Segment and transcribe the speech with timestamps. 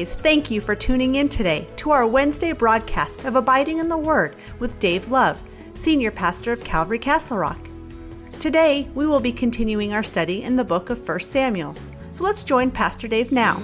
[0.00, 3.90] As always, thank you for tuning in today to our Wednesday broadcast of Abiding in
[3.90, 5.38] the Word with Dave Love,
[5.74, 7.58] Senior Pastor of Calvary Castle Rock.
[8.40, 11.74] Today, we will be continuing our study in the book of 1 Samuel.
[12.12, 13.58] So let's join Pastor Dave now.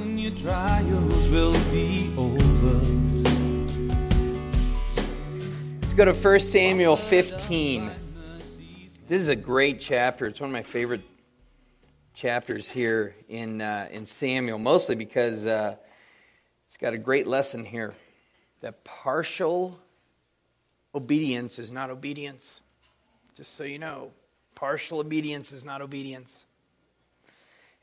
[5.81, 7.91] Let's go to 1 Samuel 15.
[9.09, 10.27] This is a great chapter.
[10.27, 11.01] It's one of my favorite
[12.13, 15.77] chapters here in, uh, in Samuel, mostly because uh,
[16.77, 17.95] it's got a great lesson here
[18.61, 19.79] that partial
[20.95, 22.61] obedience is not obedience.
[23.35, 24.11] Just so you know,
[24.55, 26.45] partial obedience is not obedience.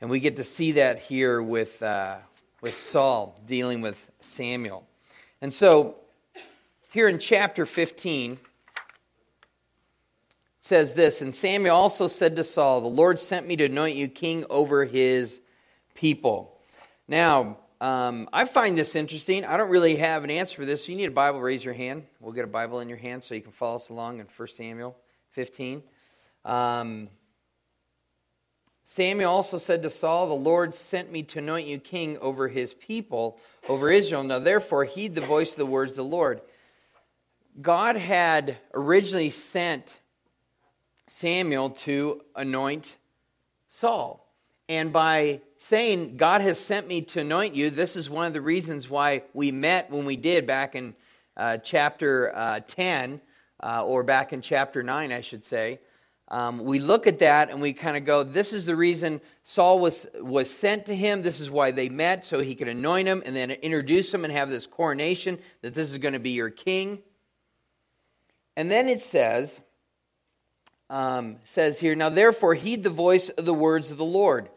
[0.00, 2.18] And we get to see that here with, uh,
[2.60, 4.86] with Saul dealing with Samuel.
[5.40, 5.96] And so,
[6.92, 8.38] here in chapter 15,
[10.60, 14.06] says this And Samuel also said to Saul, The Lord sent me to anoint you
[14.06, 15.40] king over his
[15.96, 16.60] people.
[17.08, 19.44] Now, um, I find this interesting.
[19.44, 20.84] I don't really have an answer for this.
[20.84, 22.04] If you need a Bible, raise your hand.
[22.18, 24.48] We'll get a Bible in your hand so you can follow us along in 1
[24.48, 24.96] Samuel
[25.32, 25.82] 15.
[26.46, 27.10] Um,
[28.84, 32.72] Samuel also said to Saul, The Lord sent me to anoint you king over his
[32.72, 34.24] people, over Israel.
[34.24, 36.40] Now, therefore, heed the voice of the words of the Lord.
[37.60, 39.94] God had originally sent
[41.08, 42.96] Samuel to anoint
[43.68, 44.23] Saul.
[44.68, 48.40] And by saying, God has sent me to anoint you, this is one of the
[48.40, 50.94] reasons why we met when we did back in
[51.36, 53.20] uh, chapter uh, 10,
[53.62, 55.80] uh, or back in chapter 9, I should say.
[56.28, 59.78] Um, we look at that and we kind of go, this is the reason Saul
[59.78, 61.20] was, was sent to him.
[61.20, 64.32] This is why they met, so he could anoint him and then introduce him and
[64.32, 67.00] have this coronation that this is going to be your king.
[68.56, 69.60] And then it says,
[70.88, 74.48] um, says here, Now therefore heed the voice of the words of the Lord.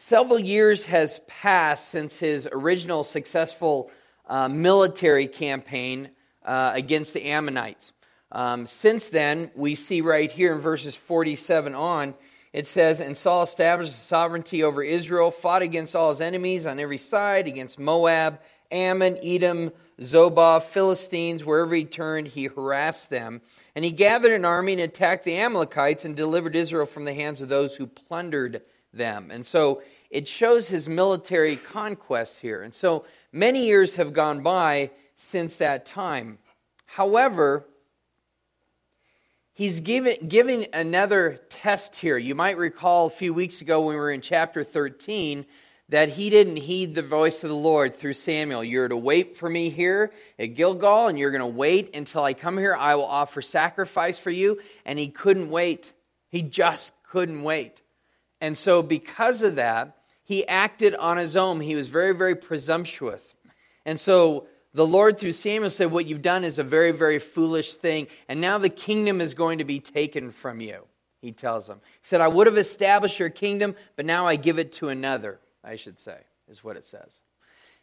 [0.00, 3.90] Several years has passed since his original successful
[4.28, 6.10] uh, military campaign
[6.44, 7.92] uh, against the Ammonites.
[8.30, 12.14] Um, since then, we see right here in verses 47 on,
[12.52, 16.98] it says, And Saul established sovereignty over Israel, fought against all his enemies on every
[16.98, 18.38] side, against Moab,
[18.70, 23.42] Ammon, Edom, Zobah, Philistines, wherever he turned, he harassed them.
[23.74, 27.42] And he gathered an army and attacked the Amalekites and delivered Israel from the hands
[27.42, 29.30] of those who plundered them.
[29.30, 32.62] And so it shows his military conquests here.
[32.62, 36.38] And so many years have gone by since that time.
[36.86, 37.66] However,
[39.52, 42.16] he's given, giving another test here.
[42.16, 45.44] You might recall a few weeks ago when we were in chapter 13
[45.90, 48.62] that he didn't heed the voice of the Lord through Samuel.
[48.62, 52.34] You're to wait for me here at Gilgal, and you're going to wait until I
[52.34, 52.74] come here.
[52.74, 54.60] I will offer sacrifice for you.
[54.84, 55.92] And he couldn't wait.
[56.28, 57.80] He just couldn't wait.
[58.40, 61.60] And so, because of that, he acted on his own.
[61.60, 63.34] He was very, very presumptuous.
[63.84, 67.74] And so, the Lord through Samuel said, What you've done is a very, very foolish
[67.74, 68.06] thing.
[68.28, 70.84] And now the kingdom is going to be taken from you,
[71.20, 71.80] he tells them.
[72.02, 75.40] He said, I would have established your kingdom, but now I give it to another.
[75.64, 76.18] I should say,
[76.48, 77.20] is what it says.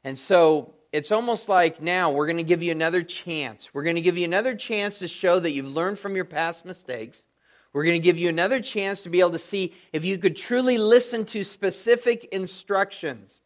[0.06, 3.74] And so it's almost like now we're going to give you another chance.
[3.74, 6.64] We're going to give you another chance to show that you've learned from your past
[6.64, 7.25] mistakes.
[7.76, 10.38] We're going to give you another chance to be able to see if you could
[10.38, 13.42] truly listen to specific instructions.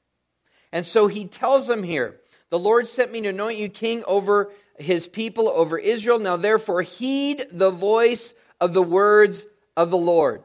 [0.72, 4.52] And so he tells them here The Lord sent me to anoint you king over
[4.78, 6.20] his people, over Israel.
[6.20, 10.44] Now therefore, heed the voice of the words of the Lord.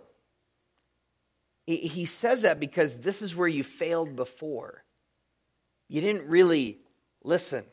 [1.67, 4.83] He says that because this is where you failed before.
[5.91, 6.78] You didn't really
[7.23, 7.67] listen.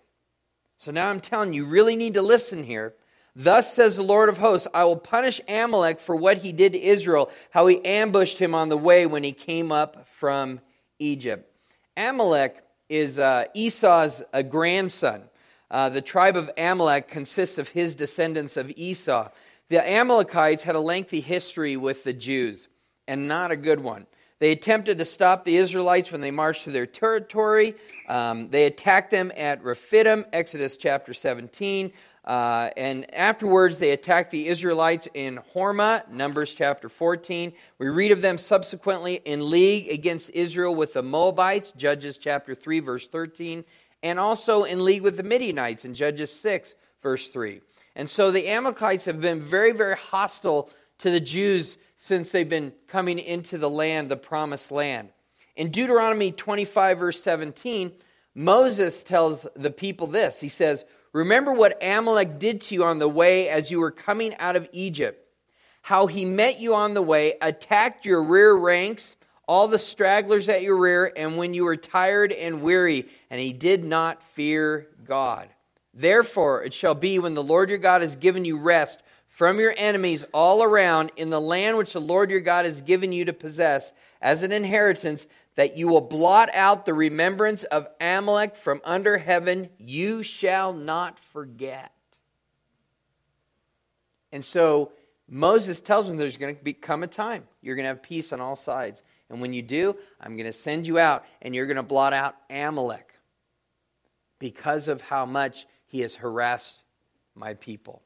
[0.76, 2.96] So now I'm telling you, you really need to listen here.
[3.36, 6.82] Thus says the Lord of hosts, I will punish Amalek for what he did to
[6.82, 10.60] Israel, how he ambushed him on the way when he came up from
[11.00, 11.50] Egypt.
[11.96, 15.24] Amalek is uh, Esau's uh, grandson.
[15.70, 19.30] Uh, the tribe of Amalek consists of his descendants of Esau.
[19.70, 22.68] The Amalekites had a lengthy history with the Jews
[23.08, 24.06] and not a good one.
[24.40, 27.76] They attempted to stop the Israelites when they marched through their territory.
[28.10, 31.94] Um, they attacked them at Rephidim, Exodus chapter 17.
[32.24, 37.52] Uh, and afterwards, they attacked the Israelites in Hormah, Numbers chapter 14.
[37.80, 42.80] We read of them subsequently in league against Israel with the Moabites, Judges chapter 3,
[42.80, 43.64] verse 13,
[44.04, 47.62] and also in league with the Midianites in Judges 6, verse 3.
[47.96, 50.70] And so the Amalekites have been very, very hostile
[51.00, 55.10] to the Jews since they've been coming into the land, the promised land.
[55.56, 57.92] In Deuteronomy 25, verse 17,
[58.34, 60.40] Moses tells the people this.
[60.40, 64.36] He says, Remember what Amalek did to you on the way as you were coming
[64.38, 65.28] out of Egypt,
[65.82, 69.16] how he met you on the way, attacked your rear ranks,
[69.48, 73.52] all the stragglers at your rear, and when you were tired and weary, and he
[73.52, 75.50] did not fear God.
[75.94, 79.74] Therefore, it shall be when the Lord your God has given you rest from your
[79.76, 83.34] enemies all around in the land which the Lord your God has given you to
[83.34, 83.92] possess
[84.22, 85.26] as an inheritance,
[85.56, 89.70] that you will blot out the remembrance of Amalek from under heaven.
[89.78, 91.92] You shall not forget.
[94.32, 94.92] And so
[95.28, 98.42] Moses tells them there's going to come a time you're going to have peace on
[98.42, 99.04] all sides.
[99.30, 102.12] And when you do, I'm going to send you out and you're going to blot
[102.12, 103.14] out Amalek
[104.40, 106.76] because of how much he has harassed
[107.36, 108.02] my people.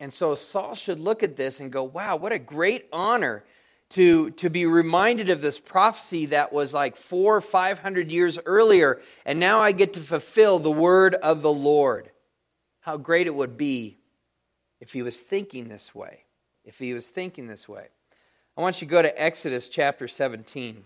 [0.00, 3.44] And so Saul should look at this and go, wow, what a great honor
[3.90, 8.38] to, to be reminded of this prophecy that was like four or five hundred years
[8.44, 12.10] earlier, and now I get to fulfill the word of the Lord.
[12.80, 13.98] How great it would be
[14.80, 16.24] if he was thinking this way.
[16.64, 17.86] If he was thinking this way.
[18.56, 20.84] I want you to go to Exodus chapter 17.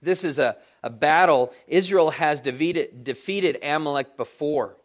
[0.00, 1.52] This is a, a battle.
[1.66, 4.76] Israel has defeated, defeated Amalek before.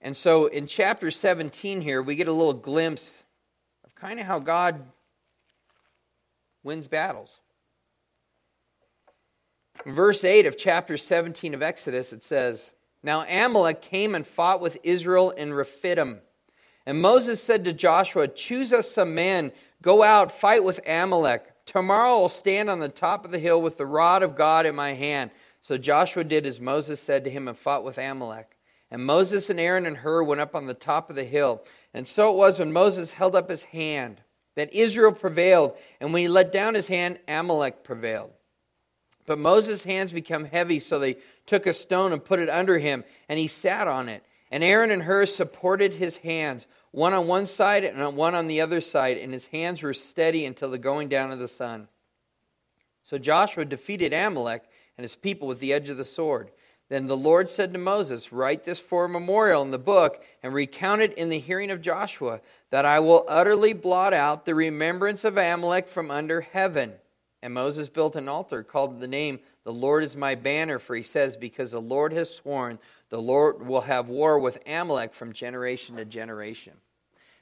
[0.00, 3.22] And so in chapter 17 here, we get a little glimpse
[3.84, 4.82] of kind of how God
[6.66, 7.40] wins battles.
[9.86, 12.70] Verse 8 of chapter 17 of Exodus, it says,
[13.02, 16.20] Now Amalek came and fought with Israel in Rephidim.
[16.84, 19.52] And Moses said to Joshua, Choose us some men
[19.82, 21.44] Go out, fight with Amalek.
[21.66, 24.74] Tomorrow I'll stand on the top of the hill with the rod of God in
[24.74, 25.30] my hand.
[25.60, 28.56] So Joshua did as Moses said to him and fought with Amalek.
[28.90, 31.62] And Moses and Aaron and Hur went up on the top of the hill.
[31.92, 34.22] And so it was when Moses held up his hand
[34.56, 35.74] that Israel prevailed.
[36.00, 38.32] And when he let down his hand, Amalek prevailed.
[39.26, 43.04] But Moses' hands became heavy, so they took a stone and put it under him,
[43.28, 44.24] and he sat on it.
[44.50, 48.60] And Aaron and Hur supported his hands one on one side and one on the
[48.60, 51.88] other side, and his hands were steady until the going down of the sun.
[53.02, 54.62] So Joshua defeated Amalek
[54.96, 56.50] and his people with the edge of the sword.
[56.88, 60.54] Then the Lord said to Moses, Write this for a memorial in the book and
[60.54, 62.40] recount it in the hearing of Joshua,
[62.70, 66.92] that I will utterly blot out the remembrance of Amalek from under heaven.
[67.42, 71.02] And Moses built an altar called the name, The Lord is my banner, for he
[71.02, 72.78] says, Because the Lord has sworn,
[73.10, 76.74] the Lord will have war with Amalek from generation to generation.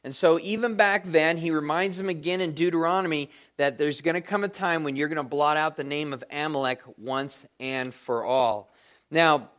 [0.04, 4.20] And so, even back then, he reminds them again in Deuteronomy that there's going to
[4.20, 7.94] come a time when you're going to blot out the name of Amalek once and
[7.94, 8.73] for all.
[9.10, 9.50] Now,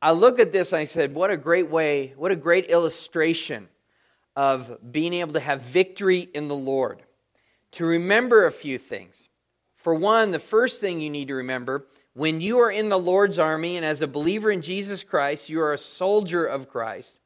[0.00, 3.68] I look at this and I said, what a great way, what a great illustration
[4.36, 7.02] of being able to have victory in the Lord.
[7.72, 9.28] To remember a few things.
[9.76, 13.38] For one, the first thing you need to remember when you are in the Lord's
[13.38, 17.18] army and as a believer in Jesus Christ, you are a soldier of Christ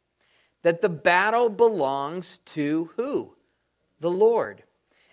[0.62, 3.34] that the battle belongs to who?
[4.00, 4.62] The Lord.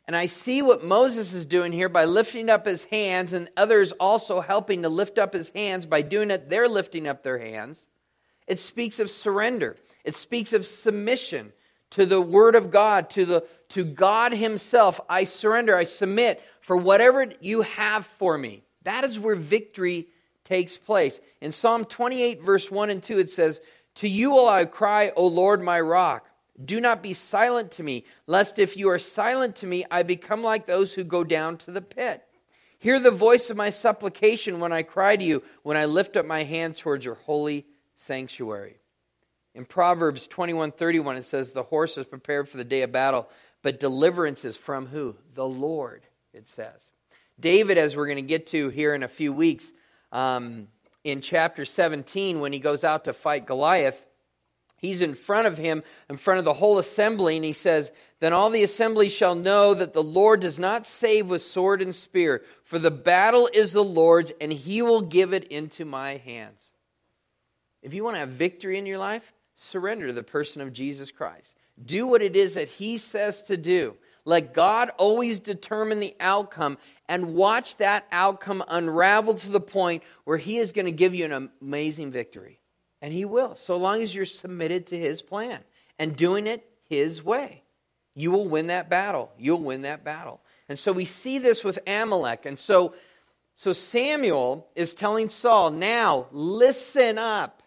[0.10, 3.92] And I see what Moses is doing here by lifting up his hands, and others
[3.92, 7.86] also helping to lift up his hands by doing it, they're lifting up their hands.
[8.48, 11.54] It speaks of surrender, it speaks of submission
[11.92, 15.00] to the Word of God, to, the, to God Himself.
[15.08, 18.64] I surrender, I submit for whatever you have for me.
[18.86, 20.08] That is where victory
[20.44, 21.20] takes place.
[21.40, 23.62] In Psalm 28, verse 1 and 2, it says,
[23.94, 26.29] to you will I cry, O Lord, my rock.
[26.64, 30.44] Do not be silent to me, lest if you are silent to me, I become
[30.44, 32.24] like those who go down to the pit.
[32.80, 36.26] Hear the voice of my supplication when I cry to you, when I lift up
[36.26, 38.78] my hand towards your holy sanctuary.
[39.56, 43.30] In Proverbs 21 31, it says, The horse is prepared for the day of battle,
[43.62, 45.16] but deliverance is from who?
[45.34, 46.92] The Lord, it says.
[47.40, 49.72] David, as we're going to get to here in a few weeks,
[50.12, 50.68] um,
[51.04, 54.00] in chapter 17 when he goes out to fight Goliath.
[54.80, 58.34] He's in front of him, in front of the whole assembly, and he says, Then
[58.34, 62.44] all the assembly shall know that the Lord does not save with sword and spear,
[62.64, 66.72] for the battle is the Lord's, and he will give it into my hands.
[67.82, 71.12] If you want to have victory in your life, surrender to the person of Jesus
[71.12, 71.56] Christ.
[71.86, 73.96] Do what it is that he says to do.
[74.26, 76.78] Let God always determine the outcome
[77.10, 81.26] and watch that outcome unravel to the point where He is going to give you
[81.26, 82.59] an amazing victory.
[83.02, 85.60] And He will, so long as you're submitted to His plan
[85.98, 87.64] and doing it His way.
[88.16, 89.32] You will win that battle.
[89.38, 90.42] You'll win that battle.
[90.68, 92.46] And so we see this with Amalek.
[92.46, 92.94] And so,
[93.56, 97.64] so Samuel is telling Saul, now listen up.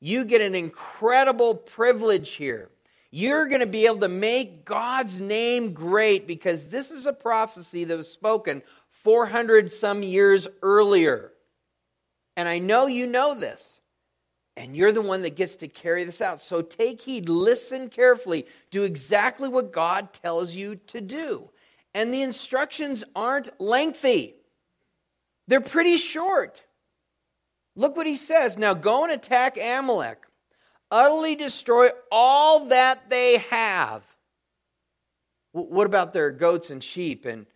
[0.00, 2.68] You get an incredible privilege here.
[3.10, 7.84] You're going to be able to make God's name great because this is a prophecy
[7.84, 8.62] that was spoken
[9.04, 11.32] 400 some years earlier.
[12.36, 13.75] And I know you know this.
[14.56, 16.40] And you're the one that gets to carry this out.
[16.40, 21.50] So take heed, listen carefully, do exactly what God tells you to do.
[21.92, 24.34] And the instructions aren't lengthy.
[25.46, 26.62] They're pretty short.
[27.74, 28.56] Look what he says.
[28.56, 30.22] Now go and attack Amalek,
[30.90, 34.02] utterly destroy all that they have.
[35.52, 37.26] What about their goats and sheep?
[37.26, 37.46] And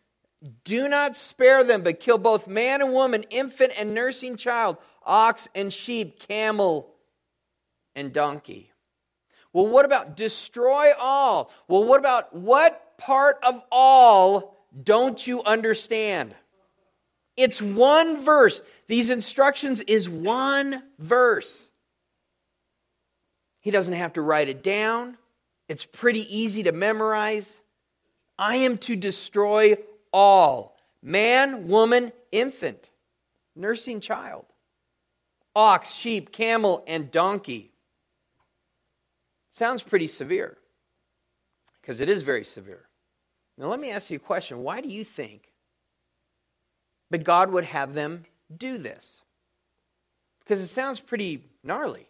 [0.65, 5.49] do not spare them, but kill both man and woman, infant and nursing child, ox
[5.55, 6.95] and sheep, camel
[7.95, 8.71] and donkey.
[9.53, 11.51] Well, what about destroy all?
[11.67, 16.35] Well, what about what part of all don't you understand?
[17.37, 18.61] It's one verse.
[18.87, 21.71] These instructions is one verse.
[23.61, 25.17] He doesn't have to write it down.
[25.69, 27.61] It's pretty easy to memorize.
[28.39, 29.77] I am to destroy
[30.13, 32.91] all man, woman, infant,
[33.57, 34.45] nursing child,
[35.55, 37.73] ox, sheep, camel, and donkey.
[39.53, 40.57] Sounds pretty severe
[41.81, 42.87] because it is very severe.
[43.59, 44.63] Now, let me ask you a question.
[44.63, 45.53] Why do you think
[47.11, 48.25] that God would have them
[48.57, 49.21] do this?
[50.41, 52.09] Because it sounds pretty gnarly.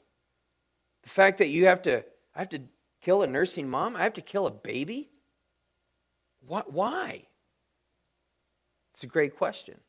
[1.02, 2.04] The fact that you have to,
[2.34, 2.60] I have to
[3.00, 5.10] kill a nursing mom, I have to kill a baby.
[6.46, 7.24] What, why?
[8.94, 9.80] It's a great question.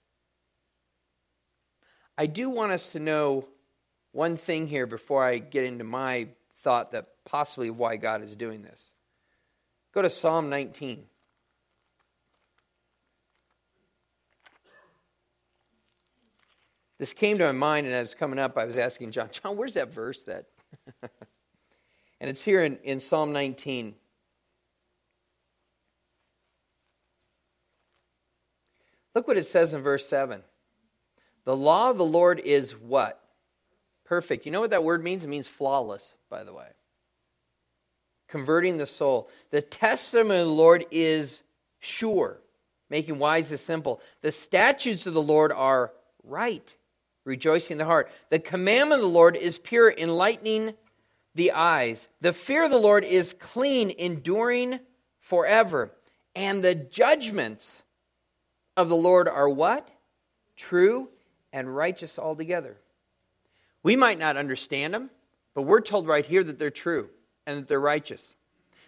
[2.18, 3.46] I do want us to know
[4.12, 6.28] one thing here before I get into my
[6.64, 8.92] thought that possibly why God is doing this.
[9.94, 11.04] Go to Psalm 19.
[17.00, 18.58] This came to my mind and I was coming up.
[18.58, 20.46] I was asking John, John, where's that verse that?
[21.02, 23.96] and it's here in, in Psalm 19.
[29.16, 30.44] Look what it says in verse 7.
[31.46, 33.20] The law of the Lord is what?
[34.06, 34.46] Perfect.
[34.46, 35.24] You know what that word means?
[35.24, 36.68] It means flawless, by the way.
[38.28, 39.30] Converting the soul.
[39.50, 41.42] The testimony of the Lord is
[41.80, 42.38] sure,
[42.90, 44.02] making wise the simple.
[44.22, 45.92] The statutes of the Lord are
[46.24, 46.76] right,
[47.26, 48.12] rejoicing the heart.
[48.30, 50.74] The commandment of the Lord is pure, enlightening
[51.34, 52.08] the eyes.
[52.22, 54.80] The fear of the Lord is clean, enduring
[55.20, 55.92] forever.
[56.36, 57.84] And the judgments
[58.78, 59.90] of the Lord are what?
[60.56, 61.10] True
[61.54, 62.78] and righteous altogether.
[63.84, 65.10] We might not understand them,
[65.54, 67.10] but we're told right here that they're true
[67.46, 68.36] and that they're righteous.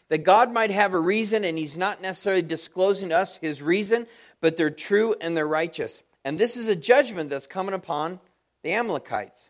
[0.09, 4.05] That God might have a reason, and He's not necessarily disclosing to us His reason,
[4.41, 6.03] but they're true and they're righteous.
[6.23, 8.19] And this is a judgment that's coming upon
[8.63, 9.49] the Amalekites.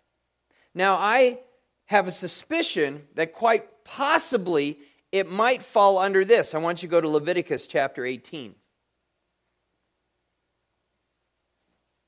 [0.73, 1.39] Now, I
[1.85, 4.79] have a suspicion that quite possibly
[5.11, 6.55] it might fall under this.
[6.55, 8.55] I want you to go to Leviticus chapter 18.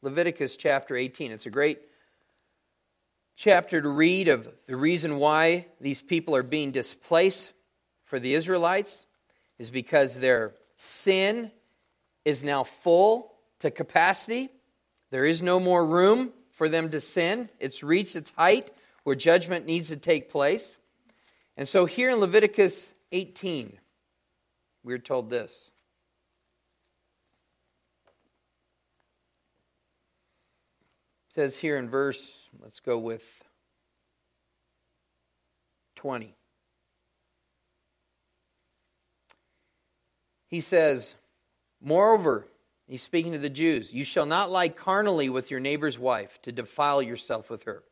[0.06, 1.32] Leviticus chapter 18.
[1.32, 1.82] It's a great
[3.36, 7.52] chapter to read of the reason why these people are being displaced
[8.04, 9.04] for the Israelites
[9.58, 11.50] is because their sin
[12.24, 14.52] is now full to capacity.
[15.10, 17.50] There is no more room for them to sin.
[17.60, 18.70] It's reached its height
[19.06, 20.78] where judgment needs to take place.
[21.58, 23.76] And so here in Leviticus 18,
[24.84, 25.72] we're told this.
[31.36, 33.22] Says here in verse, let's go with
[35.98, 36.34] 20.
[40.48, 41.14] He says,
[41.82, 42.48] Moreover,
[42.88, 46.54] he's speaking to the Jews, you shall not lie carnally with your neighbor's wife to
[46.54, 47.84] defile yourself with her.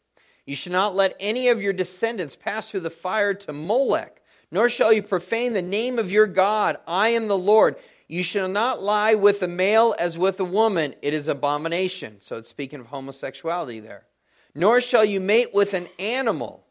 [0.46, 4.22] You shall not let any of your descendants pass through the fire to Molech,
[4.52, 6.78] nor shall you profane the name of your God.
[6.88, 7.76] I am the Lord.
[8.14, 10.94] You shall not lie with a male as with a woman.
[11.02, 12.18] It is abomination.
[12.22, 14.04] So it's speaking of homosexuality there.
[14.54, 16.64] Nor shall you mate with an animal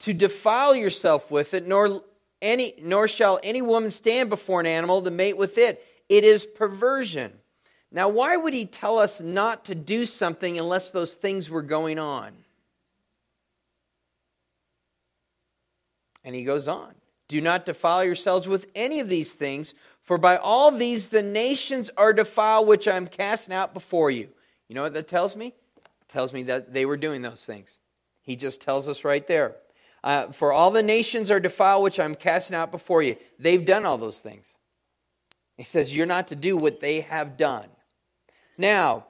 [0.00, 2.02] to defile yourself with it, nor
[2.42, 5.82] any nor shall any woman stand before an animal to mate with it.
[6.10, 7.32] It is perversion.
[7.90, 11.98] Now, why would he tell us not to do something unless those things were going
[11.98, 12.34] on?
[16.22, 16.92] And he goes on
[17.28, 19.72] Do not defile yourselves with any of these things,
[20.04, 24.28] for by all these the nations are defiled, which I'm casting out before you.
[24.68, 25.48] You know what that tells me?
[25.48, 27.76] It tells me that they were doing those things.
[28.22, 29.56] He just tells us right there.
[30.02, 33.16] Uh, for all the nations are defiled, which I'm casting out before you.
[33.38, 34.54] They've done all those things.
[35.56, 37.68] He says, You're not to do what they have done.
[38.58, 39.06] Now,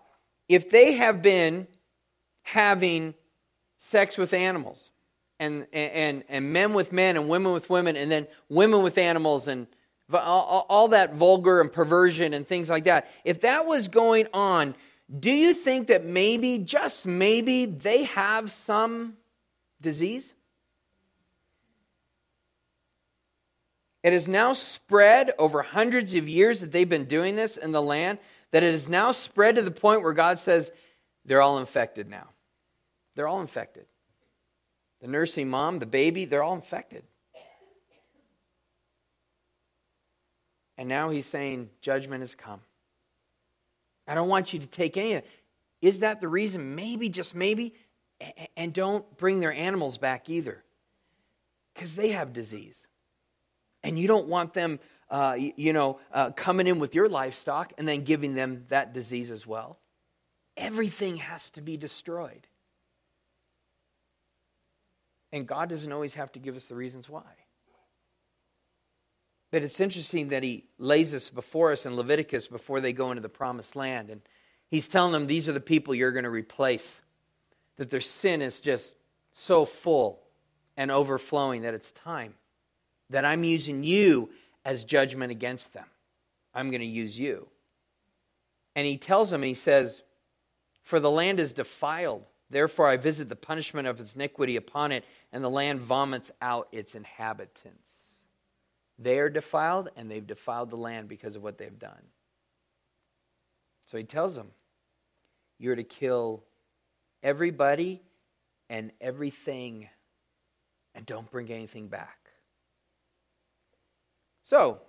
[0.48, 1.66] if they have been
[2.42, 3.14] having
[3.78, 4.90] sex with animals,
[5.40, 9.48] and, and, and men with men, and women with women, and then women with animals,
[9.48, 9.66] and
[10.12, 14.74] all, that vulgar and perversion and things like that, if that was going on,
[15.20, 19.14] do you think that maybe, just maybe, they have some
[19.80, 20.34] disease?
[24.02, 27.82] It has now spread over hundreds of years that they've been doing this in the
[27.82, 28.18] land,
[28.50, 30.70] that it has now spread to the point where God says,
[31.24, 32.28] they're all infected now.
[33.14, 33.86] They're all infected.
[35.00, 37.04] The nursing mom, the baby, they're all infected.
[40.76, 42.60] And now he's saying, Judgment has come.
[44.06, 45.30] I don't want you to take any of it.
[45.80, 46.74] Is that the reason?
[46.74, 47.74] Maybe, just maybe.
[48.56, 50.62] And don't bring their animals back either,
[51.74, 52.86] because they have disease.
[53.82, 57.86] And you don't want them, uh, you know, uh, coming in with your livestock and
[57.86, 59.78] then giving them that disease as well.
[60.56, 62.46] Everything has to be destroyed.
[65.32, 67.22] And God doesn't always have to give us the reasons why.
[69.54, 73.20] But it's interesting that he lays this before us in Leviticus before they go into
[73.20, 74.10] the promised land.
[74.10, 74.20] And
[74.66, 77.00] he's telling them these are the people you're going to replace,
[77.76, 78.96] that their sin is just
[79.32, 80.18] so full
[80.76, 82.34] and overflowing that it's time
[83.10, 84.30] that I'm using you
[84.64, 85.86] as judgment against them.
[86.52, 87.46] I'm going to use you.
[88.74, 90.02] And he tells them, he says,
[90.82, 92.24] For the land is defiled.
[92.50, 96.66] Therefore, I visit the punishment of its iniquity upon it, and the land vomits out
[96.72, 97.93] its inhabitants.
[98.98, 102.02] They are defiled, and they've defiled the land because of what they've done.
[103.86, 104.48] So he tells them,
[105.58, 106.44] You're to kill
[107.22, 108.02] everybody
[108.70, 109.88] and everything,
[110.94, 112.18] and don't bring anything back.
[114.44, 114.80] So,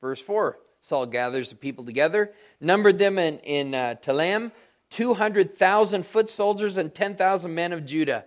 [0.00, 4.50] verse 4 Saul gathers the people together, numbered them in, in uh, Telaim,
[4.90, 8.24] 200,000 foot soldiers and 10,000 men of Judah.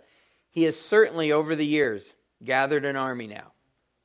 [0.49, 3.52] He has certainly, over the years, gathered an army now.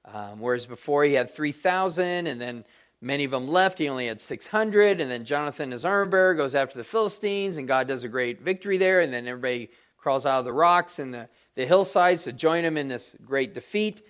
[0.04, 2.64] Um, whereas before he had 3,000, and then
[3.00, 3.78] many of them left.
[3.78, 7.68] He only had 600, and then Jonathan, his armor bearer, goes after the Philistines, and
[7.68, 11.12] God does a great victory there, and then everybody crawls out of the rocks and
[11.12, 14.02] the, the hillsides to join him in this great defeat.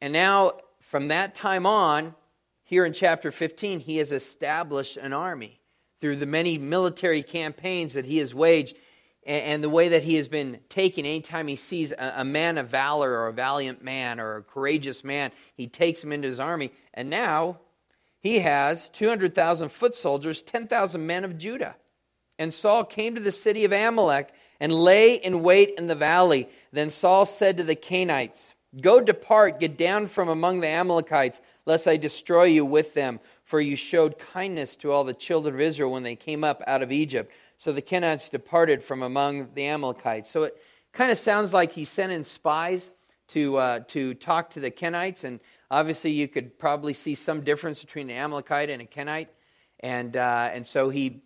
[0.00, 2.14] And now from that time on,
[2.62, 5.60] here in chapter 15, he has established an army
[6.00, 8.76] through the many military campaigns that he has waged
[9.26, 13.10] and the way that he has been taken anytime he sees a man of valor
[13.10, 17.10] or a valiant man or a courageous man he takes him into his army and
[17.10, 17.58] now
[18.20, 21.74] he has 200000 foot soldiers 10000 men of judah
[22.38, 26.48] and saul came to the city of amalek and lay in wait in the valley
[26.72, 31.86] then saul said to the Kenites Go depart, get down from among the Amalekites, lest
[31.86, 33.20] I destroy you with them.
[33.44, 36.82] For you showed kindness to all the children of Israel when they came up out
[36.82, 37.30] of Egypt.
[37.58, 40.30] So the Kenites departed from among the Amalekites.
[40.30, 40.56] So it
[40.92, 42.88] kind of sounds like he sent in spies
[43.28, 45.24] to, uh, to talk to the Kenites.
[45.24, 45.40] And
[45.70, 49.28] obviously, you could probably see some difference between an Amalekite and a Kenite.
[49.80, 51.22] And, uh, and so he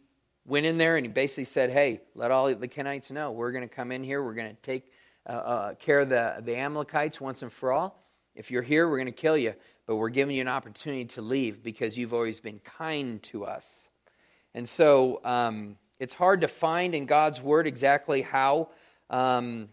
[0.47, 3.69] went in there and he basically said, Hey, let all the Kenites know we're going
[3.69, 4.91] to come in here, we're going to take
[5.29, 8.03] uh, uh, care of the, the Amalekites once and for all.
[8.35, 9.55] If you're here, we're going to kill you,
[9.87, 13.89] but we're giving you an opportunity to leave because you've always been kind to us.
[14.55, 18.69] And so um, it's hard to find in God's word exactly how
[19.11, 19.69] um,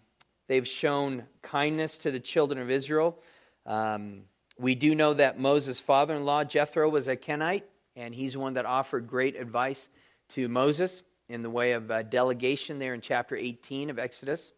[0.47, 3.17] they've shown kindness to the children of Israel.
[3.65, 4.21] Um,
[4.57, 7.63] we do know that Moses' father in law, Jethro, was a Kenite,
[7.95, 9.87] and he's one that offered great advice
[10.29, 14.51] to Moses in the way of uh, delegation there in chapter 18 of Exodus.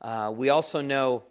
[0.00, 1.24] Uh, we also know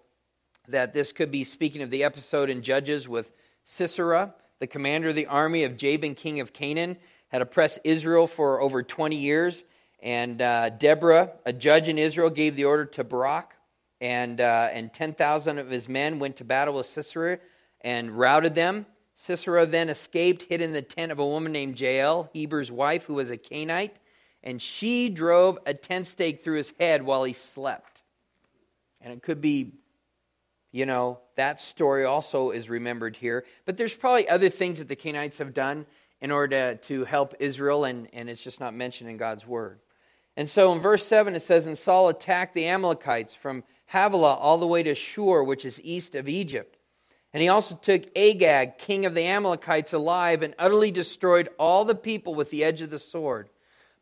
[0.67, 3.31] that this could be speaking of the episode in Judges with
[3.63, 6.97] Sisera, the commander of the army of Jabin, king of Canaan,
[7.29, 9.63] had oppressed Israel for over 20 years.
[10.01, 13.55] And uh, Deborah, a judge in Israel, gave the order to Barak,
[13.99, 17.39] and, uh, and 10,000 of his men went to battle with Sisera
[17.81, 18.85] and routed them.
[19.15, 23.15] Sisera then escaped, hid in the tent of a woman named Jael, Heber's wife, who
[23.15, 23.97] was a Canaanite,
[24.43, 28.03] and she drove a tent stake through his head while he slept.
[29.01, 29.73] And it could be,
[30.71, 33.45] you know, that story also is remembered here.
[33.65, 35.87] But there's probably other things that the Canaanites have done
[36.21, 39.79] in order to, to help Israel, and, and it's just not mentioned in God's word.
[40.37, 44.59] And so in verse 7, it says, And Saul attacked the Amalekites from Havilah all
[44.59, 46.77] the way to Shur, which is east of Egypt.
[47.33, 51.95] And he also took Agag, king of the Amalekites, alive and utterly destroyed all the
[51.95, 53.49] people with the edge of the sword.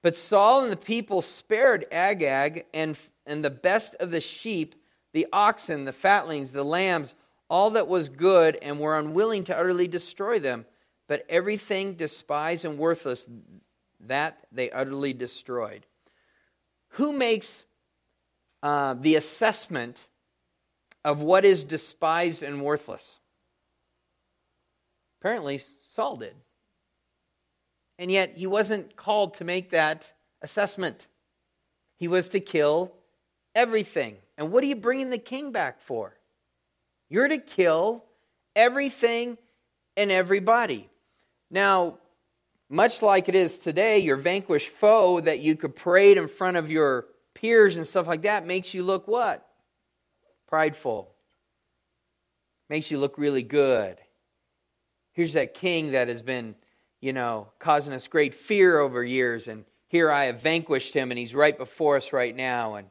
[0.01, 4.75] But Saul and the people spared Agag and, and the best of the sheep
[5.15, 7.15] the oxen, the fatlings, the lambs,
[7.49, 10.65] all that was good, and were unwilling to utterly destroy them.
[11.07, 13.25] But everything despised and worthless,
[14.01, 15.85] that they utterly destroyed.
[16.95, 17.63] Who makes
[18.63, 20.05] uh, the assessment
[21.03, 23.17] of what is despised and worthless?
[25.19, 25.59] Apparently,
[25.91, 26.35] Saul did.
[27.99, 31.07] And yet, he wasn't called to make that assessment.
[31.97, 32.93] He was to kill
[33.53, 34.15] everything.
[34.37, 36.13] And what are you bringing the king back for?
[37.09, 38.05] You're to kill
[38.55, 39.37] everything
[39.97, 40.89] and everybody.
[41.51, 41.97] Now,
[42.69, 46.71] much like it is today, your vanquished foe that you could parade in front of
[46.71, 49.47] your peers and stuff like that makes you look what?
[50.47, 51.11] Prideful.
[52.69, 53.97] Makes you look really good.
[55.13, 56.55] Here's that king that has been,
[57.01, 61.19] you know, causing us great fear over years, and here I have vanquished him, and
[61.19, 62.75] he's right before us right now.
[62.75, 62.87] And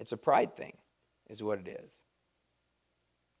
[0.00, 0.76] it's a pride thing,
[1.28, 1.92] is what it is.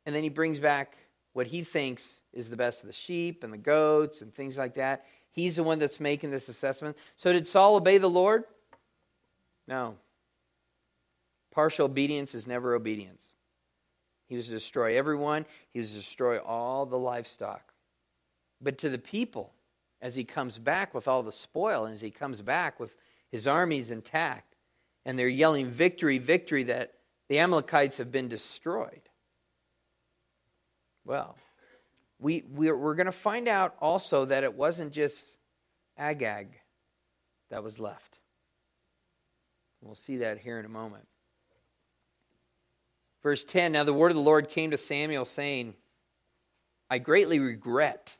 [0.04, 0.96] And then he brings back
[1.36, 4.76] what he thinks is the best of the sheep and the goats and things like
[4.76, 5.04] that.
[5.32, 6.96] He's the one that's making this assessment.
[7.14, 8.44] So, did Saul obey the Lord?
[9.68, 9.96] No.
[11.52, 13.28] Partial obedience is never obedience.
[14.28, 15.44] He was to destroy everyone,
[15.74, 17.70] he was to destroy all the livestock.
[18.62, 19.52] But to the people,
[20.00, 22.94] as he comes back with all the spoil, and as he comes back with
[23.30, 24.54] his armies intact,
[25.04, 26.94] and they're yelling victory, victory, that
[27.28, 29.02] the Amalekites have been destroyed.
[31.06, 31.36] Well,
[32.18, 35.24] we, we're, we're going to find out also that it wasn't just
[35.96, 36.48] Agag
[37.48, 38.18] that was left.
[39.80, 41.06] We'll see that here in a moment.
[43.22, 45.74] Verse 10 Now the word of the Lord came to Samuel, saying,
[46.90, 48.16] I greatly regret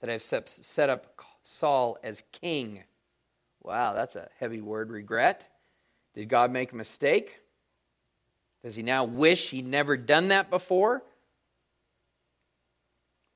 [0.00, 2.84] that I've set up Saul as king.
[3.62, 5.44] Wow, that's a heavy word, regret.
[6.14, 7.40] Did God make a mistake?
[8.62, 11.02] Does he now wish he'd never done that before?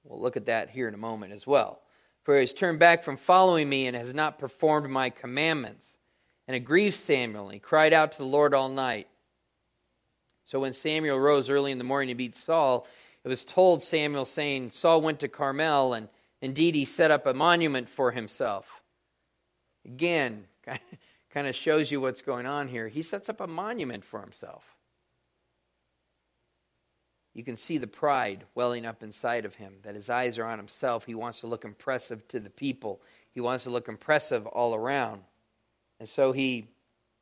[0.08, 1.80] We'll look at that here in a moment as well.
[2.24, 5.96] For he has turned back from following me and has not performed my commandments.
[6.46, 9.06] And it grieved Samuel, and he cried out to the Lord all night.
[10.46, 12.86] So when Samuel rose early in the morning to meet Saul,
[13.22, 16.08] it was told Samuel, saying, Saul went to Carmel, and
[16.40, 18.66] indeed he set up a monument for himself.
[19.84, 20.44] Again,
[21.30, 22.88] kind of shows you what's going on here.
[22.88, 24.64] He sets up a monument for himself.
[27.34, 30.58] You can see the pride welling up inside of him, that his eyes are on
[30.58, 31.04] himself.
[31.04, 33.00] He wants to look impressive to the people,
[33.32, 35.22] he wants to look impressive all around.
[36.00, 36.68] And so he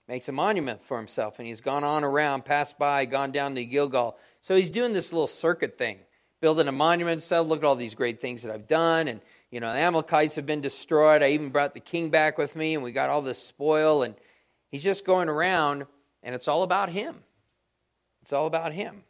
[0.09, 3.65] makes a monument for himself, and he's gone on around, passed by, gone down to
[3.65, 4.17] Gilgal.
[4.41, 5.99] So he's doing this little circuit thing,
[6.41, 7.49] building a monument himself.
[7.49, 10.47] Look at all these great things that I've done, and you know, the Amalekites have
[10.47, 11.23] been destroyed.
[11.23, 14.03] I even brought the king back with me, and we got all this spoil.
[14.03, 14.15] And
[14.71, 15.87] he's just going around,
[16.23, 17.17] and it's all about him.
[18.23, 19.05] It's all about him.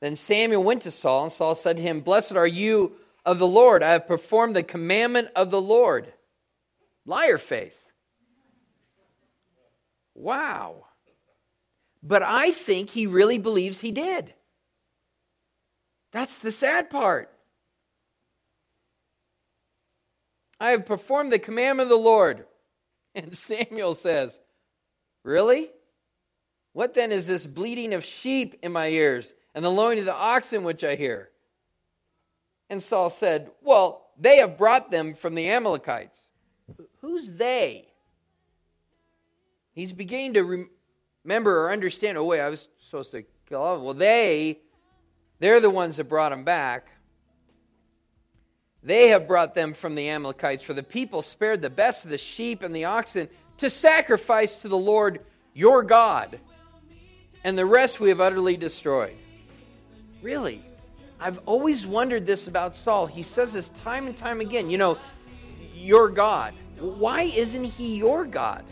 [0.00, 2.92] Then Samuel went to Saul, and Saul said to him, Blessed are you
[3.24, 3.82] of the Lord.
[3.82, 6.12] I have performed the commandment of the Lord.
[7.06, 7.90] Liar face.
[10.14, 10.86] Wow.
[12.02, 14.32] But I think he really believes he did.
[16.12, 17.30] That's the sad part.
[20.58, 22.46] I have performed the commandment of the Lord.
[23.14, 24.38] And Samuel says,
[25.24, 25.70] Really?
[26.74, 30.14] What then is this bleating of sheep in my ears and the lowing of the
[30.14, 31.30] oxen which I hear?
[32.68, 36.20] And Saul said, Well, they have brought them from the Amalekites.
[37.00, 37.88] Who's they?
[39.72, 40.68] He's beginning to
[41.24, 43.84] remember or understand, oh, wait, I was supposed to kill all of them.
[43.84, 44.60] Well, they,
[45.38, 46.88] they're the ones that brought them back.
[48.82, 52.18] They have brought them from the Amalekites, for the people spared the best of the
[52.18, 55.20] sheep and the oxen to sacrifice to the Lord
[55.54, 56.38] your God,
[57.42, 59.16] and the rest we have utterly destroyed.
[60.26, 60.60] Really?
[61.20, 63.06] I've always wondered this about Saul.
[63.06, 64.68] He says this time and time again.
[64.68, 64.98] You know,
[65.72, 66.52] your God.
[66.80, 68.64] Why isn't he your God?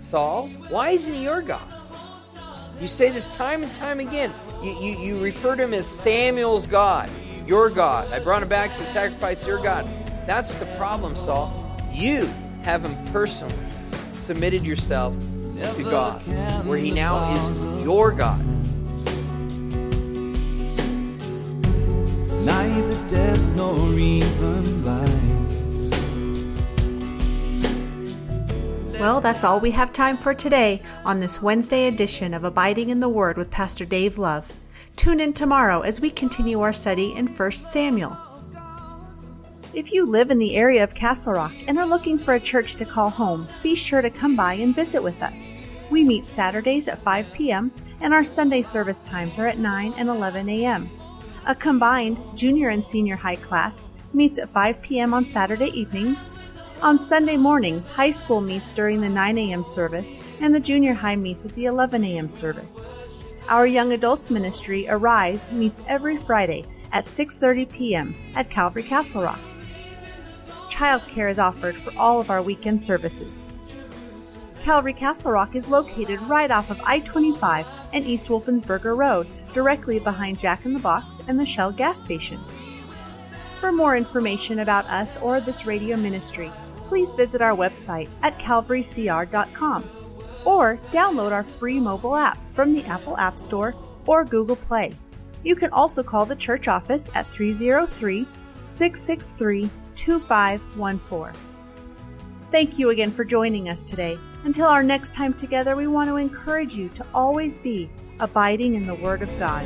[0.00, 1.66] Saul, why isn't he your God?
[2.80, 4.32] You say this time and time again.
[4.62, 7.10] You, you, you refer to him as Samuel's God,
[7.48, 8.12] your God.
[8.12, 9.88] I brought him back to sacrifice your God.
[10.24, 11.76] That's the problem, Saul.
[11.90, 12.30] You
[12.62, 13.56] haven't personally
[14.22, 15.16] submitted yourself
[15.74, 16.22] to God,
[16.64, 18.59] where he now is your God.
[28.98, 33.00] Well, that's all we have time for today on this Wednesday edition of Abiding in
[33.00, 34.50] the Word with Pastor Dave Love.
[34.96, 38.16] Tune in tomorrow as we continue our study in 1 Samuel.
[39.74, 42.76] If you live in the area of Castle Rock and are looking for a church
[42.76, 45.52] to call home, be sure to come by and visit with us.
[45.90, 50.08] We meet Saturdays at 5 p.m., and our Sunday service times are at 9 and
[50.08, 50.90] 11 a.m.
[51.46, 55.14] A combined junior and senior high class meets at 5 p.m.
[55.14, 56.28] on Saturday evenings.
[56.82, 59.64] On Sunday mornings, high school meets during the 9 a.m.
[59.64, 62.28] service and the junior high meets at the 11 a.m.
[62.28, 62.88] service.
[63.48, 68.14] Our young adults ministry Arise meets every Friday at 6:30 p.m.
[68.34, 69.40] at Calvary Castle Rock.
[70.68, 73.48] Childcare is offered for all of our weekend services.
[74.62, 80.38] Calvary Castle Rock is located right off of I-25 and East Wolfensberger Road directly behind
[80.38, 82.38] Jack in the Box and the Shell gas station.
[83.60, 86.50] For more information about us or this radio ministry,
[86.88, 89.88] please visit our website at calvarycr.com
[90.44, 93.74] or download our free mobile app from the Apple App Store
[94.06, 94.94] or Google Play.
[95.44, 98.26] You can also call the church office at 303
[98.66, 101.40] 663 2514.
[102.50, 104.18] Thank you again for joining us today.
[104.44, 108.86] Until our next time together, we want to encourage you to always be abiding in
[108.86, 109.64] the Word of God.